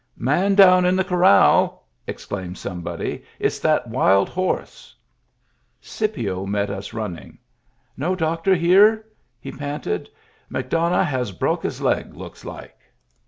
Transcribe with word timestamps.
"Man 0.17 0.55
down 0.55 0.83
in 0.85 0.95
the 0.95 1.03
corral," 1.03 1.85
exclaimed 2.07 2.57
some 2.57 2.81
body." 2.81 3.23
It's 3.39 3.59
that 3.59 3.85
wild 3.87 4.29
horse." 4.29 4.95
Scipio 5.79 6.43
met 6.47 6.71
us, 6.71 6.91
running. 6.91 7.37
No 7.95 8.15
doctor 8.15 8.55
here?* 8.55 9.05
he 9.39 9.51
panted. 9.51 10.09
"McDonough 10.51 11.05
has 11.05 11.31
bruck 11.31 11.61
his 11.61 11.81
leg, 11.83 12.15
looks 12.15 12.43
like." 12.43 12.79